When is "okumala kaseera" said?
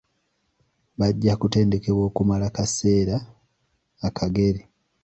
2.09-3.17